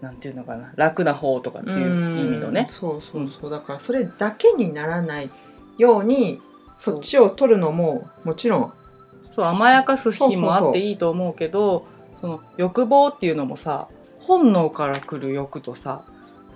[0.01, 0.73] なんていうのかな。
[0.77, 2.67] 楽な方とかっていう意味のね。
[2.69, 2.75] うん。
[2.75, 3.51] そうそうそう。
[3.51, 5.31] だからそれだけにならない
[5.77, 6.41] ように
[6.79, 8.73] そっちを取るのももちろん
[9.35, 11.87] そう甘やかす日もあっていいと思うけど
[12.21, 13.89] その欲望っていうのもさ
[14.21, 16.05] 本能から来る欲とさ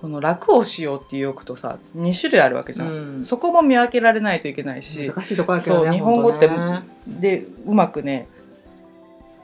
[0.00, 3.24] その楽をしようっていう欲とさ2種類あるわけじゃん、うん。
[3.24, 8.28] そこも見分けられないといけないし難しいとこだけどねそう日本語ってねでうまくね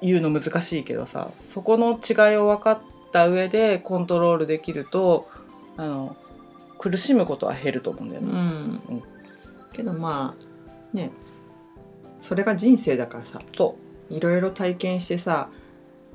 [0.00, 2.78] 言うの難しいけどさそこの違いを分かっ
[3.10, 5.28] た上でコントロールできると
[5.76, 6.16] あの
[6.78, 8.30] 苦しむことは減ると思うんだようね。
[8.32, 9.02] ん。
[9.72, 11.10] けどまあね
[12.24, 13.38] それが人生だからさ。
[13.54, 13.76] そ
[14.08, 15.50] いろいろ体験してさ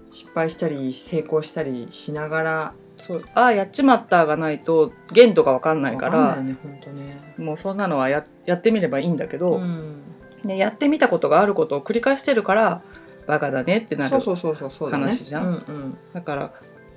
[0.09, 2.73] 失敗したり成功したりしながら。
[2.97, 3.23] うそう。
[3.35, 7.35] ああやっちまったがないと限度が分かんないかわかんないらよね本当ね。
[7.37, 10.01] もうそんなのはややってみればいいんだけど、うん。
[10.43, 12.81] ね、やってみたことがあることを繰り返してるから
[13.27, 15.03] バカだねってなるそうそうそうそうそうだね。
[15.03, 15.95] 話じゃん。
[16.11, 16.53] だから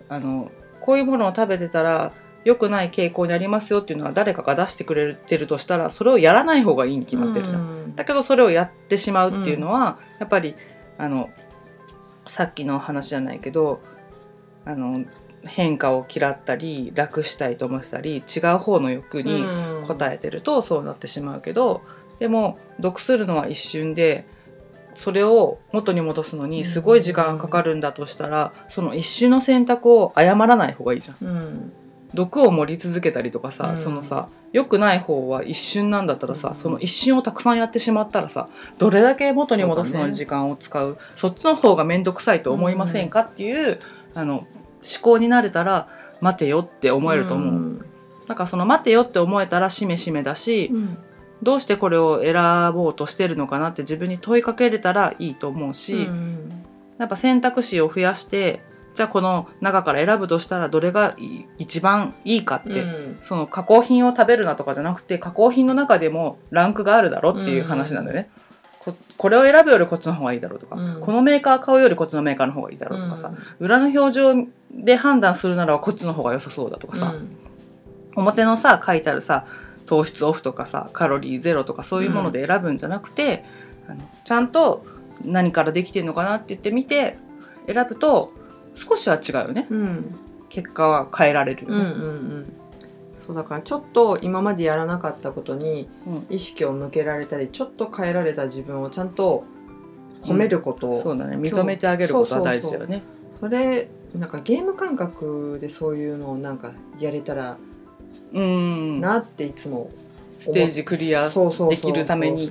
[0.09, 7.61] あのこういうものを食べてたら良くない傾向にありますよっていうのは誰かが出してくれてるとしたらそれをやらない方がいいに決まってるじゃん。
[7.61, 10.55] うんだけどそれをやってしまうっていうのは、やっぱり
[10.99, 11.31] あの
[12.27, 13.81] さっきの話じゃないけど
[14.65, 15.05] あの
[15.45, 21.83] 変化を嫌ったり楽したいと思ってたり違う方の欲に応えてるとそうなってしまうけど、
[22.19, 24.27] でも毒するのは一瞬で
[24.95, 31.73] それを元に戻すのにすごい時間がかかるんだとしたら、その一瞬の選択を誤らない方がいいじゃん。
[32.13, 33.79] うん毒を盛り続けたりとかさ、うん。
[33.79, 36.55] そのさ良くない方は一瞬なんだったらさ、うん。
[36.55, 38.49] その一瞬をたくさんやってしまったらさ
[38.79, 43.79] どれだけ元に戻すのに時間を使うそっちの方が面倒くさいと思いませんかっていう、
[44.15, 44.47] あの思
[45.01, 45.89] 考になれたら
[46.21, 47.85] 待てよって思えると思う、ん。
[48.27, 50.99] だからその待てよって思えたらしめしめだし、うん。
[51.43, 52.35] どうしてこれを選
[52.75, 56.49] ぼうとしてるのかなって自分に問いかけれたらいいと思うし、うん。
[56.99, 58.61] やっぱ選択肢を増やして
[58.95, 63.19] じゃあこの中から選ぶとしたらどれがい一番いいかって、うん。
[63.23, 68.31] その加工品を食べるなとかじゃなくて加工品の中でもランクがあるだろっていう話なんだよね。
[68.79, 71.01] ここれを選ぶよりこっちの方がいいだろうとか、うん。
[71.01, 77.37] このメーカー買うよりこっちのメーカーの方がいいだろうとかさ、裏の表示で判断するならこっちの方が良さそうだとかさ、うん。
[78.17, 79.47] 表のさ書いてあるさ
[79.87, 83.45] 糖質オフとかさカロリーゼロとかそういうもので選ぶんじゃなくて、
[83.89, 84.85] あのちゃんと
[85.25, 87.17] 何からできてるのかなって言ってみて
[87.67, 88.33] 選ぶと
[88.75, 89.67] 少しは違うよね。
[89.71, 90.15] うん。
[90.49, 91.95] 結果は変えられるようんうんうね。
[92.41, 92.53] ん
[93.27, 96.27] そうだからちょっと今までやらなかったことにうん。
[96.29, 99.45] 意識を向けられたりちょっと変えられた自分をちゃんと
[100.23, 100.91] 褒めること。
[100.91, 101.37] を、そうだね。
[101.37, 103.03] 認めてあげることは大事だよね。
[103.41, 107.57] それなんかゲーム感覚でそういうのをなんかやれたら
[108.33, 109.01] うん。
[109.01, 109.91] なっていつも
[110.39, 112.51] ステージクリアできるために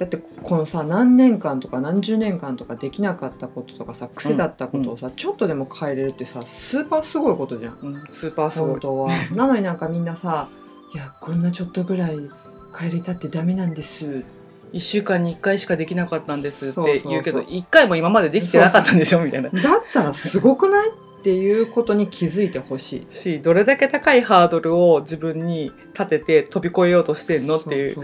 [0.00, 8.80] だってこのさ何年間とか何十年間とかできなかったこととかさ癖だったことをさ、ちょっとでも変えれるってさスーパーすごいことじゃんうんスーパーすごい。
[8.80, 10.48] は なのになんかみんなさ
[10.94, 12.30] 「いやこんなちょっとぐらい
[12.74, 14.24] 変えれたってダメなんです」
[14.72, 19.50] 1週間に1回しかできなかったんですって言うけどそうそう1回も今までできてなかったんでしょみたいな。
[19.50, 23.14] だったらすごくないっていうことに気づいてほしい。
[23.14, 27.96] しどれだけ高いハードルを自分に立てて飛び越えようとしてんのっていう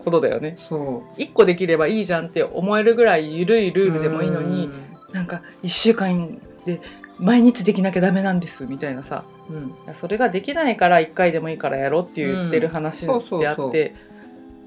[0.00, 0.58] ことだよね。
[0.68, 1.20] そう。
[1.20, 4.72] 1個できればいいじゃんって思えるぐらい緩いルールでもいいのにうん。
[5.12, 6.80] なんか1週間で
[7.18, 9.22] 毎日できなきゃダメなんですみたいなさ。
[9.48, 9.94] うん。
[9.94, 13.94] それができないから1回でもいいからやろうって言ってる話であって、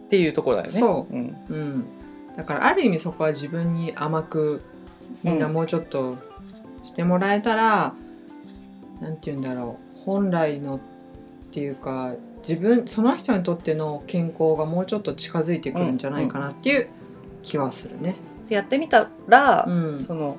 [0.06, 0.80] っていうところだよね。
[0.80, 1.14] そう。
[1.14, 1.36] うん。
[1.50, 1.86] うん、
[2.38, 4.62] だからある意味そこは自分に甘く
[5.24, 6.18] みんなもうちょっと
[6.86, 7.94] してもらえたら、
[9.02, 10.80] なんて言うんだろう本来のっ
[11.52, 12.14] ていうか
[12.48, 16.88] 自分その人にとっての健康がもうちょっと近づいてくるんじゃないかなっていう
[17.44, 18.16] 気はするね。
[18.48, 20.38] でやってみたら、うんその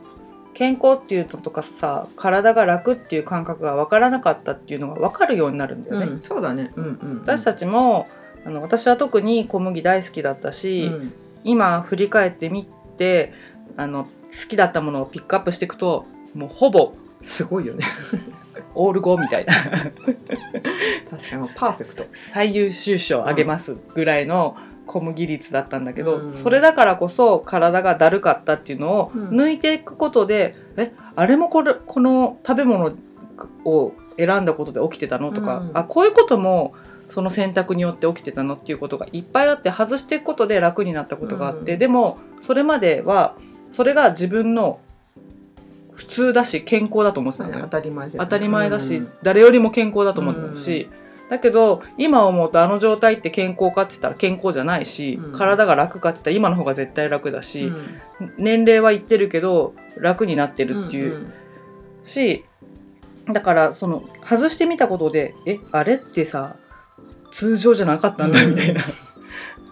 [0.54, 6.06] 健康っていうのとかさ体が楽っていう感覚が分からなかったっていうのが分かるようになるんだよね。
[6.06, 6.72] うんそうだね。
[6.76, 8.06] うんうん、私たちも
[8.46, 11.12] あの私は特に小麦大好きだったし、うん
[11.44, 12.66] 今振り返ってみ
[12.98, 13.32] て
[13.76, 14.10] あの好
[14.48, 16.04] きだったものをピックアップしていくと
[16.36, 17.84] もうほぼすごいよね。
[18.74, 19.54] オール5みたいな。
[19.54, 22.04] 確かにパーフェクト。
[22.14, 26.32] 最優秀賞あげますぐらいの小麦率だったんだけど、うん。
[26.32, 29.28] それだからこそ体がだるかったっていうのをうん。
[29.30, 32.94] 抜いていくことで、えあれもこれこの食べ物
[33.64, 35.70] を選んだことで起きてたのとか、うん。
[35.74, 36.74] あこういうことも
[37.08, 41.78] その選択によって起きてたのっていうことがいっぱいあって外していくことで楽になったことがあって、うん。
[41.78, 43.36] でもそれまでは
[43.72, 44.80] それが自分の
[45.96, 47.60] 普通だし健康だと思ってたのよ。
[47.62, 47.68] 当。
[47.68, 49.12] たり前当たり前だし、うん。
[49.22, 50.88] 誰よりも健康だと思ってたし、
[51.30, 55.32] だけど今思うとあの状態って健康かって言ったら健康じゃないし、うん。
[55.32, 57.64] 体が楽かって言ったら今の方が絶対楽だし、
[58.20, 58.34] うん。
[58.38, 61.32] 年齢はいってるけど楽になってるっていう、ん
[62.04, 62.44] し
[63.32, 66.54] だからその外してみたことでえあれってさ
[67.32, 68.50] 通常じゃなかったんだうん。
[68.50, 68.82] みたいな、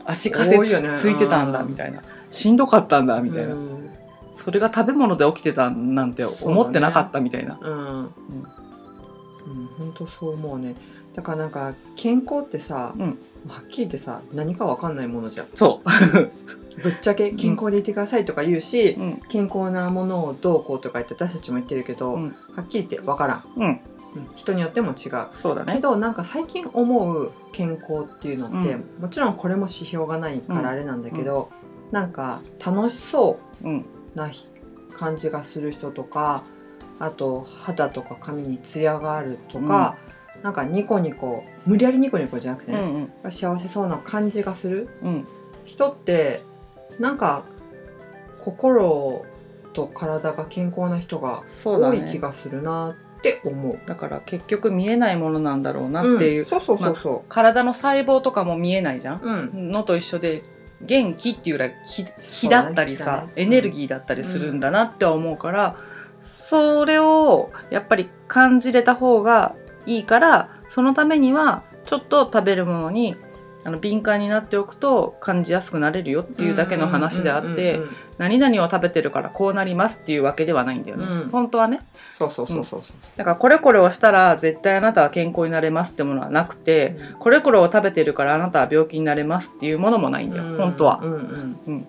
[0.07, 2.03] 足かせついてたんだうんみたいな。
[2.31, 3.74] しんどかったんだみたいな、うん
[4.37, 7.59] それが食べ物で起きてたなんて思ってなかったみたいな。
[7.61, 8.11] うん、うん、
[9.79, 10.75] 本当そう思うね。
[11.15, 13.19] だからなんか健康ってさ、うん。
[13.47, 15.47] はっきり言ってさ何かわかんないものじゃん。
[15.55, 15.89] そう。
[16.83, 19.23] ぶっちゃけ健康でいてくださいとか言うし、うん。
[19.29, 22.35] 健康なものをどうこうとか言って私たちも言ってるけど、うん。
[22.57, 23.67] はっきり言ってわからん、うん。
[23.67, 23.81] うん。
[24.35, 25.29] 人によっても違う。
[25.35, 25.75] そうだね。
[25.75, 28.85] けどなんか最近思う健康っていうのって、うん。
[29.03, 31.51] もちろんこれも指標がないからあれなんだけど、
[31.93, 33.69] なんか楽しそう。
[33.69, 34.31] うんな
[34.97, 36.45] 感じがする人とか
[37.01, 39.97] あと肌とか髪にツヤがあるとか、
[40.43, 43.33] なんかニコニコ無理やりニコニコじゃなくてうね、んうん。
[43.33, 45.27] 幸せそうな感じがするうん。
[45.65, 46.43] 人って
[47.01, 47.45] なんか
[48.41, 49.25] 心
[49.73, 52.19] と体が健康な人が多い気ね。
[52.21, 53.81] がするなって思う。
[53.87, 56.47] だから結局見えないものなんだろうなっていう、うん。
[56.47, 59.21] そうそうそうそ体の細胞とかも見えないじゃん？
[59.21, 59.27] う。
[59.55, 59.71] うん。
[59.71, 60.43] のと一緒で
[60.87, 65.77] 元気っていうぐらい気気だったりさ、ねエネルギーだったりするんだなって思うから、
[66.25, 69.55] それをやっぱり感じれた方が
[69.87, 73.17] いいからそのためにはちょっと食べるものに
[73.65, 77.97] あの敏感になっておくと感じやすくなれるよっていうだけの話であって、うんうんうんうん。
[78.19, 81.31] 何々を食べてるからこうなりますっていうわけではないんだよね、うん。
[81.31, 81.81] 本当はね
[82.17, 82.97] そうそうそうそうそう。
[83.17, 90.57] だからこれこれをしたら絶対あなたは健康になれますってものはなくて、これこれを食べてるからあなたは病気になれますっていうものもないんだよ、うん。
[90.59, 91.01] 本当は。
[91.03, 91.87] うんうん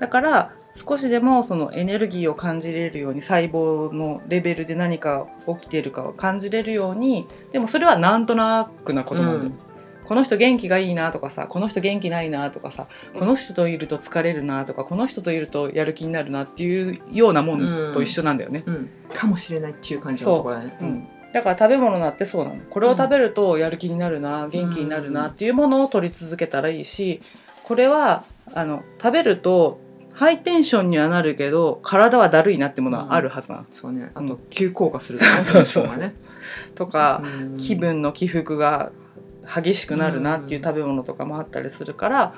[0.00, 9.65] だから少しでもそのエネルギーを感じれるように細胞のレベルで何か起きているかを感じれるようにでもそれはなんとなくなことなんだよ、うん
[10.06, 20.78] この人元気がいいなとかさこの人元気ないなとかさこの人といると疲れるなとかこの人といるとやる気になるなっていうようなもんと一緒なんだよね、うん、かもしれないっていう感じのところだね。
[20.80, 21.08] うん。
[21.32, 22.60] だから食べ物だってそうなの。
[22.70, 27.20] これを食べるとやる気になるな元気になるなっていうものを取り続けたらいいし
[27.64, 29.80] これはあの食べると
[30.14, 34.12] ハイテンションにはなるけど体はだるいなってものはあるはずなの、そうね。
[34.14, 34.38] あとうん。
[34.48, 36.14] 急降下する そうそうがね。
[36.74, 37.56] とか、うん。
[37.58, 38.92] 気分の起伏が
[39.46, 42.34] 激しくなるなっていう食べ物とかもあったりするから、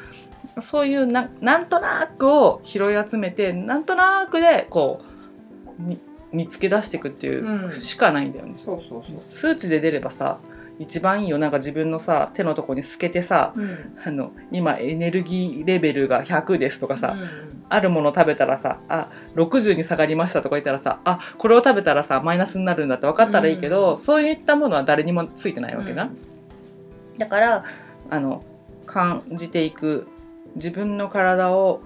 [0.61, 5.03] そういうななんとなくを拾い集めてなんとなくでこ
[5.79, 5.99] うみ
[6.33, 7.73] 見つけ出していくっていううん。
[7.73, 8.55] しかないんだよね。
[9.29, 10.39] 数値で出ればさ
[10.79, 11.39] 一番いいよ。
[11.39, 13.99] なんか自分のさ手のとこに透けてさうん。
[14.05, 17.29] あの今エネルギーレベルが100ですとかさ、うん
[17.71, 23.99] あるもの食べたらさあ60に下がりましたとか言ったらさあこれを食べたらさマイナスになるんだって分かったらいいけど、うん。
[23.99, 26.17] そういったものは誰にもついてないわけじゃん、
[27.19, 27.65] だから
[28.11, 28.45] あの
[28.87, 30.07] 感じていく
[30.57, 31.81] 自分の体を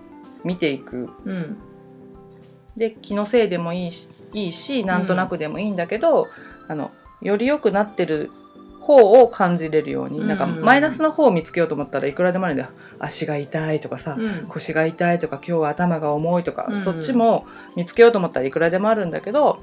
[0.44, 1.10] 見ていく。
[1.24, 1.56] うん。
[2.76, 6.28] で気のせいでもいいしいいしなんとなくでもいいんだけど、
[6.68, 6.90] あの
[7.20, 8.30] より良くなってる
[8.80, 10.26] 方を感じれるように、うん。
[10.26, 12.70] なんかマイナスの方を見つけようと思ったらいくらでもあるんだよ。
[12.98, 14.46] 足が痛いとかさ、うん。
[14.48, 16.78] 腰が痛いとか今日は頭が重いとか、うん。
[16.78, 19.62] そっちも見つけようと思ったらいくらでもあるんだけど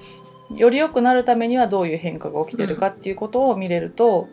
[0.56, 4.30] より良くなるためにはどういう変化が起きてるかっていうことを見れると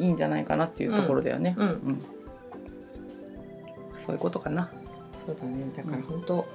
[0.00, 1.54] いいんじゃないかなっていうところだよね。
[1.58, 1.66] うん。
[1.66, 2.02] うん。
[3.94, 4.70] そういうことかな。
[5.26, 5.70] そうだね。
[5.76, 6.46] だから本当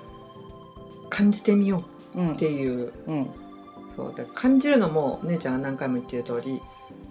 [1.10, 2.92] 感じてみようっていう。
[3.08, 3.32] うん。
[3.96, 4.16] そう。
[4.16, 6.62] だ感じるのも姉ちゃんが何回も言ってる通り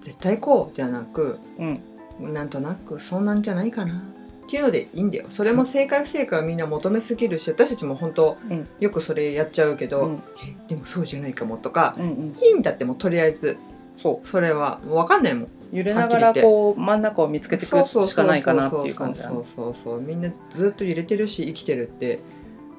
[0.00, 1.82] 絶対こうではなくうん。
[2.20, 4.02] なんとなくそんなんじゃないかな。
[4.44, 5.26] っていうのでいいんだよ。
[5.30, 8.68] それも正解不正解はみんな求めすぎるし私たちも本当うん。
[8.80, 10.22] よくそれやっちゃうけど、うん。
[10.42, 12.36] えでもそうじゃないかもとかうんうん。
[12.42, 13.56] いいんだってもうとりあえず。
[13.94, 15.44] そそれは分かんないもん。
[15.44, 19.34] う揺れながらこう真ん中を見つけていくしかないかなっていう感じだね。
[19.34, 22.20] そうそうそうそうみんなずっと揺れてるし生きてるって、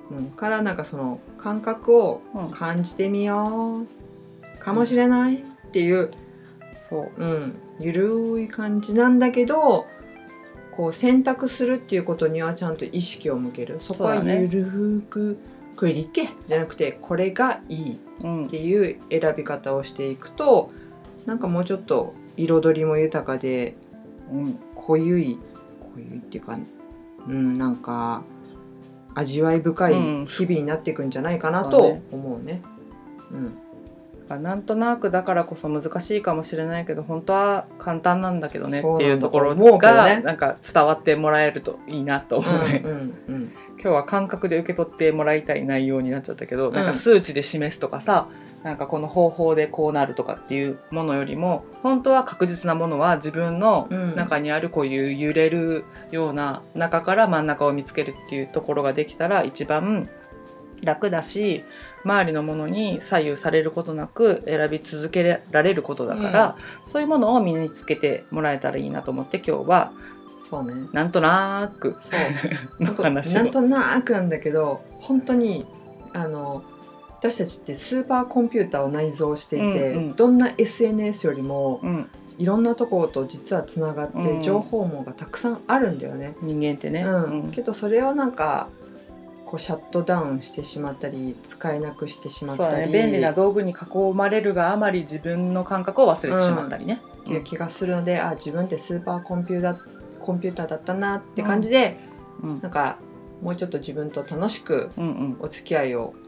[0.10, 2.50] うん、からなんかその感覚をうん。
[2.52, 5.38] 感じてみようかもしれないっ
[5.72, 6.10] ていう、
[6.84, 7.22] そう。
[7.22, 9.88] うん、ゆるい感じなんだけど
[10.72, 13.78] こう選択するっていうことにはちゃんと意識を向ける。
[13.82, 15.38] そこはゆるーく
[15.76, 20.72] これでいっけじゃなくてこれがいいうんっていう選び方をしていくと
[21.26, 23.76] なんかもうちょっと彩りも豊かで
[24.34, 24.60] うん。
[24.76, 25.40] 濃ゆい
[25.96, 26.60] 濃ゆいっていうか
[27.28, 28.24] うんなんか
[29.14, 30.26] 味わい深いうん。
[30.28, 32.02] 日々になっていくんじゃないかなとそうね。
[32.12, 32.62] 思うね。
[33.32, 33.58] うん。
[34.42, 40.22] なんとなくだからこそ難しいかもしれないけど本当は簡単なんだけどねっていうところがね。
[40.22, 48.30] なんか伝わってもらえるといいなと思うね、うんうん今日は感覚で受け取ってもらいたい内容になっちゃったけど、んなんか数値で示すとかさ
[48.66, 54.16] なんかこの方法でこうなるとかっていうものよりも本当は確実なものは自分のうん。
[54.16, 60.10] 中にあるこういう揺れるような中から真ん中を見つけるっていうところができたら一番
[60.82, 61.64] 楽だし
[62.04, 69.92] 周りのものに左右されることなく選び続けられることだから、そういうものを身につけてもらえたらいいなと思って今日は
[70.40, 70.74] そうね。
[70.92, 72.12] なんとなくそ
[72.80, 72.82] う。
[72.84, 73.40] の話を。
[73.40, 75.66] なんとなくなんだけど本当に
[76.14, 76.64] あの
[77.32, 80.16] 私たちってスーパーコンピューターを内蔵していて、うんうん。
[80.16, 86.36] どんな SNS よりもうん、いろんなところと実はつながって、うん情報網がたくさんあるんだよね。
[86.42, 87.52] 人間ってね、うん。
[87.52, 88.70] けどそれをなんか
[89.46, 93.04] こうシャットダウンしてしまったり使えなくしてしまったり、ね。
[93.04, 101.98] 便利な道具に囲まれるがあまり自分の感覚を忘れてしまったりね、っていう気がするので、あ自分ってスーパーコンピューターコンピューターだったなって感じで、
[102.44, 102.60] うん。
[102.62, 102.98] なんか
[103.42, 105.38] もうちょっと自分と楽しくうんうん。
[105.40, 106.25] お付き合いを、うん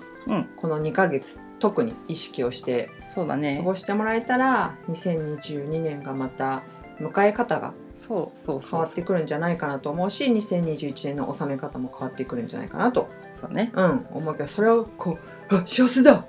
[0.56, 3.62] この2ヶ月特に意識をして過そうだね。
[3.63, 6.63] ごしてもらえたら、2022年がまた
[7.00, 13.72] 迎え方がそうそう変わってくるんじゃないかなと思うし2021年の収め方も変わってくるんじゃないかなと、そうね。
[13.74, 15.20] うん、思うけどそれをこう
[15.56, 16.26] 「あ幸せだ!」っ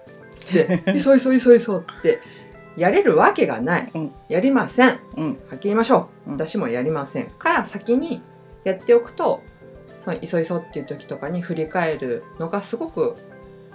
[0.47, 2.21] て「いそいそいそいそ」って
[2.77, 4.13] やれるわけがない、うん。
[4.29, 4.89] やりません。
[4.91, 5.33] はうん。
[5.33, 6.37] っきり言いましょう、うん。
[6.37, 7.27] 私もやりません。
[7.31, 8.23] から先に
[8.65, 9.43] やっておくと
[10.05, 13.17] そのいそいそっていう時とかに振り返るのがすごく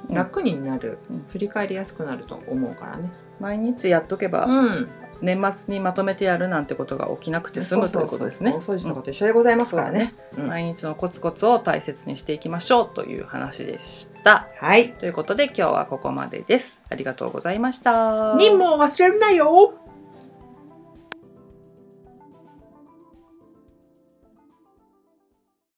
[0.10, 1.26] 楽になる、うん。
[1.30, 3.12] 振り返りやすくなると思うからね。
[3.40, 4.90] 毎日やっとけば、うん、
[5.22, 8.52] 年末にまとめてやるなんてことが起きなくて済むということですね。
[8.52, 10.14] お掃除とかと一緒でございますからね。
[10.38, 10.48] うん。
[10.48, 14.48] 毎日のコツコツを大切にしていきましょうという話でした。
[14.60, 14.94] はい。
[14.94, 16.80] ということで今日はここまでです。
[16.90, 18.36] ありがとうございました。
[18.38, 19.74] 任務を忘れるなよ